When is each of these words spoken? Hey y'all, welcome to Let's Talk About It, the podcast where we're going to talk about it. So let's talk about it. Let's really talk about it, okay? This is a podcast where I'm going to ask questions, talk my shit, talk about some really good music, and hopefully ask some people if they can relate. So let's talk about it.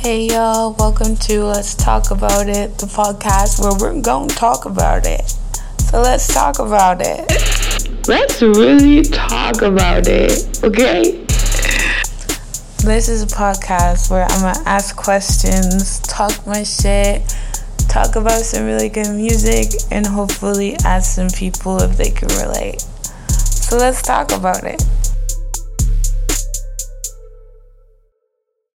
Hey 0.00 0.28
y'all, 0.28 0.72
welcome 0.78 1.14
to 1.14 1.44
Let's 1.44 1.74
Talk 1.74 2.10
About 2.10 2.48
It, 2.48 2.78
the 2.78 2.86
podcast 2.86 3.60
where 3.60 3.72
we're 3.78 4.00
going 4.00 4.30
to 4.30 4.34
talk 4.34 4.64
about 4.64 5.04
it. 5.04 5.28
So 5.90 6.00
let's 6.00 6.32
talk 6.32 6.58
about 6.58 7.02
it. 7.02 7.28
Let's 8.08 8.40
really 8.40 9.02
talk 9.02 9.60
about 9.60 10.06
it, 10.06 10.64
okay? 10.64 11.26
This 12.82 13.10
is 13.10 13.24
a 13.24 13.26
podcast 13.26 14.10
where 14.10 14.24
I'm 14.24 14.40
going 14.40 14.54
to 14.54 14.66
ask 14.66 14.96
questions, 14.96 15.98
talk 15.98 16.46
my 16.46 16.62
shit, 16.62 17.36
talk 17.90 18.16
about 18.16 18.40
some 18.40 18.64
really 18.64 18.88
good 18.88 19.14
music, 19.14 19.66
and 19.90 20.06
hopefully 20.06 20.76
ask 20.82 21.14
some 21.14 21.28
people 21.28 21.76
if 21.82 21.98
they 21.98 22.08
can 22.08 22.28
relate. 22.42 22.80
So 23.28 23.76
let's 23.76 24.00
talk 24.00 24.32
about 24.32 24.64
it. 24.64 24.82